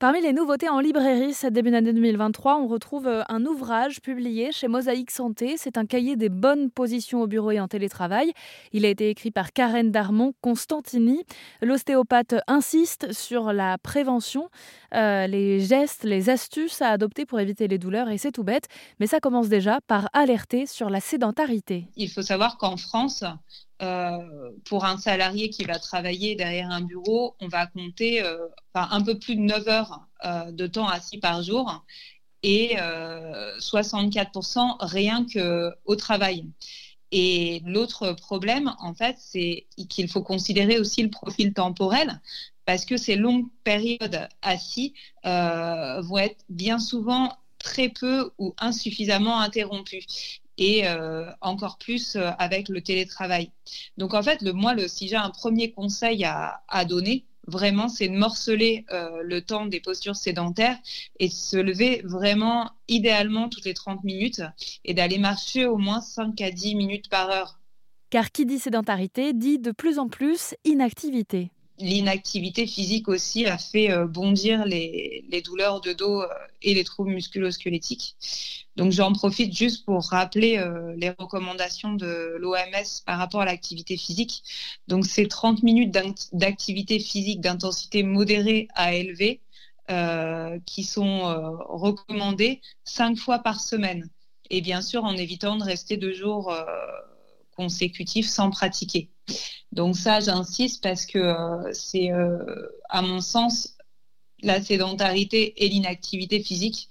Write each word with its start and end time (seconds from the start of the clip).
Parmi 0.00 0.22
les 0.22 0.32
nouveautés 0.32 0.70
en 0.70 0.80
librairie 0.80 1.34
cette 1.34 1.52
début 1.52 1.70
d'année 1.70 1.92
2023, 1.92 2.56
on 2.56 2.68
retrouve 2.68 3.06
euh, 3.06 3.22
un 3.28 3.44
ouvrage 3.44 4.00
publié 4.00 4.50
chez 4.50 4.66
Mosaïque 4.66 5.10
Santé. 5.10 5.56
C'est 5.58 5.76
un 5.76 5.84
cahier 5.84 6.16
des 6.16 6.30
bonnes 6.30 6.70
positions 6.70 7.20
au 7.20 7.26
bureau 7.26 7.50
et 7.50 7.60
en 7.60 7.68
télétravail. 7.68 8.32
Il 8.72 8.86
a 8.86 8.88
été 8.88 9.10
écrit 9.10 9.30
par 9.30 9.52
Karen 9.52 9.90
Darmon 9.90 10.32
Constantini. 10.40 11.22
L'ostéopathe 11.60 12.36
insiste 12.46 13.12
sur 13.12 13.52
la 13.52 13.76
prévention, 13.76 14.48
euh, 14.94 15.26
les 15.26 15.60
gestes, 15.60 16.04
les 16.04 16.30
astuces 16.30 16.80
à 16.80 16.88
adopter 16.88 17.26
pour 17.26 17.38
éviter 17.38 17.68
les 17.68 17.76
douleurs 17.76 18.08
et 18.08 18.16
c'est 18.16 18.32
tout 18.32 18.42
bête. 18.42 18.68
Mais 19.00 19.06
ça 19.06 19.20
commence 19.20 19.50
déjà 19.50 19.80
par 19.86 20.08
alerter 20.14 20.64
sur 20.64 20.88
la 20.88 21.00
sédentarité. 21.00 21.88
Il 21.96 22.08
faut 22.08 22.22
savoir 22.22 22.56
qu'en 22.56 22.78
France, 22.78 23.22
euh, 23.82 24.50
pour 24.66 24.84
un 24.84 24.98
salarié 24.98 25.48
qui 25.48 25.64
va 25.64 25.78
travailler 25.78 26.34
derrière 26.34 26.70
un 26.70 26.82
bureau, 26.82 27.34
on 27.40 27.48
va 27.48 27.66
compter 27.66 28.22
euh, 28.22 28.46
un 28.74 29.00
peu 29.00 29.18
plus 29.18 29.36
de 29.36 29.40
9 29.40 29.68
heures 29.68 30.00
euh, 30.24 30.52
de 30.52 30.66
temps 30.66 30.86
assis 30.86 31.16
par 31.18 31.42
jour 31.42 31.82
et 32.42 32.76
64% 32.76 34.76
rien 34.80 35.26
qu'au 35.26 35.96
travail. 35.96 36.46
Et 37.12 37.60
l'autre 37.66 38.12
problème, 38.12 38.72
en 38.78 38.94
fait, 38.94 39.16
c'est 39.18 39.66
qu'il 39.90 40.08
faut 40.08 40.22
considérer 40.22 40.78
aussi 40.78 41.02
le 41.02 41.10
profil 41.10 41.52
temporel 41.52 42.18
parce 42.64 42.86
que 42.86 42.96
ces 42.96 43.16
longues 43.16 43.46
périodes 43.62 44.26
assis 44.40 44.94
vont 45.22 46.16
être 46.16 46.42
bien 46.48 46.78
souvent 46.78 47.36
très 47.58 47.90
peu 47.90 48.30
ou 48.38 48.54
insuffisamment 48.58 49.38
interrompues 49.38 50.06
et 50.60 50.86
euh, 50.86 51.24
encore 51.40 51.78
plus 51.78 52.14
euh, 52.14 52.30
avec 52.38 52.68
le 52.68 52.82
télétravail. 52.82 53.50
Donc 53.96 54.14
en 54.14 54.22
fait, 54.22 54.42
le, 54.42 54.52
moi, 54.52 54.74
le, 54.74 54.86
si 54.86 55.08
j'ai 55.08 55.16
un 55.16 55.30
premier 55.30 55.72
conseil 55.72 56.24
à, 56.24 56.84
donner, 56.84 57.24
vraiment, 57.48 57.88
c'est 57.88 58.08
de 58.08 58.16
morceler 58.16 58.84
euh, 58.92 59.22
le 59.24 59.40
temps 59.40 59.66
des 59.66 59.80
postures 59.80 60.14
sédentaires 60.14 60.78
et 61.18 61.28
de 61.28 61.32
se 61.32 61.56
lever 61.56 62.02
vraiment 62.04 62.70
idéalement 62.88 63.48
toutes 63.48 63.64
les 63.64 63.74
30 63.74 64.04
minutes 64.04 64.42
et 64.84 64.94
d'aller 64.94 65.18
marcher 65.18 65.64
au 65.64 65.78
moins 65.78 66.02
5 66.02 66.40
à 66.42 66.50
10 66.50 66.74
minutes 66.76 67.08
par 67.08 67.30
heure. 67.30 67.58
Car 68.10 68.30
qui 68.30 68.44
dit 68.44 68.58
sédentarité 68.58 69.32
dit 69.32 69.58
de 69.58 69.70
plus 69.70 69.98
en 69.98 70.08
plus 70.08 70.54
inactivité 70.64 71.50
l'inactivité 71.80 72.66
physique 72.66 73.08
aussi 73.08 73.46
a 73.46 73.58
fait 73.58 73.90
euh, 73.90 74.06
bondir 74.06 74.64
les, 74.64 75.24
douleurs 75.44 75.80
de 75.80 75.92
dos 75.92 76.22
euh, 76.22 76.28
et 76.62 76.74
les 76.74 76.84
troubles 76.84 77.10
musculo-squelettiques. 77.10 78.16
Donc 78.76 78.92
j'en 78.92 79.12
profite 79.12 79.56
juste 79.56 79.84
pour 79.84 80.04
rappeler 80.04 80.58
euh, 80.58 80.94
les 80.96 81.10
recommandations 81.10 81.94
de 81.94 82.36
l'OMS 82.38 83.02
par 83.04 83.18
rapport 83.18 83.40
à 83.40 83.44
l'activité 83.44 83.96
physique. 83.96 84.42
Donc 84.88 85.06
c'est 85.06 85.26
30 85.26 85.62
minutes 85.62 85.96
d'activité 86.32 86.98
physique 86.98 87.40
d'intensité 87.40 88.02
modérée 88.02 88.68
à 88.74 88.94
élevée 88.94 89.40
qui 90.66 90.84
sont 90.84 91.58
recommandées 91.68 92.60
cinq 92.84 93.18
fois 93.18 93.40
par 93.40 93.60
semaine. 93.60 94.08
Et 94.48 94.60
bien 94.60 94.82
sûr 94.82 95.02
en 95.02 95.16
évitant 95.16 95.56
de 95.56 95.64
rester 95.64 95.96
deux 95.96 96.12
jours 96.12 96.54
consécutifs 97.56 98.28
sans 98.28 98.50
pratiquer. 98.50 99.10
Donc 99.80 99.96
ça, 99.96 100.20
j'insiste 100.20 100.82
parce 100.82 101.06
que 101.06 101.18
euh, 101.18 101.72
c'est, 101.72 102.12
euh, 102.12 102.68
à 102.90 103.00
mon 103.00 103.22
sens, 103.22 103.78
la 104.42 104.60
sédentarité 104.60 105.64
et 105.64 105.70
l'inactivité 105.70 106.42
physique 106.42 106.90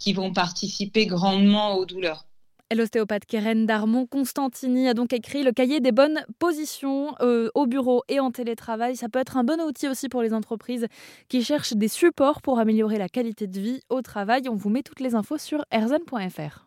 qui 0.00 0.12
vont 0.12 0.32
participer 0.32 1.06
grandement 1.06 1.76
aux 1.76 1.86
douleurs. 1.86 2.26
L'ostéopathe 2.74 3.24
Keren 3.26 3.66
Darmon 3.66 4.06
Constantini 4.06 4.88
a 4.88 4.94
donc 4.94 5.12
écrit 5.12 5.44
le 5.44 5.52
cahier 5.52 5.78
des 5.78 5.92
bonnes 5.92 6.24
positions 6.40 7.14
euh, 7.20 7.50
au 7.54 7.66
bureau 7.66 8.02
et 8.08 8.18
en 8.18 8.32
télétravail. 8.32 8.96
Ça 8.96 9.08
peut 9.08 9.20
être 9.20 9.36
un 9.36 9.44
bon 9.44 9.60
outil 9.60 9.86
aussi 9.86 10.08
pour 10.08 10.20
les 10.20 10.34
entreprises 10.34 10.88
qui 11.28 11.44
cherchent 11.44 11.74
des 11.74 11.86
supports 11.86 12.42
pour 12.42 12.58
améliorer 12.58 12.98
la 12.98 13.08
qualité 13.08 13.46
de 13.46 13.60
vie 13.60 13.80
au 13.90 14.02
travail. 14.02 14.48
On 14.48 14.56
vous 14.56 14.70
met 14.70 14.82
toutes 14.82 14.98
les 14.98 15.14
infos 15.14 15.38
sur 15.38 15.64
erzen.fr. 15.70 16.66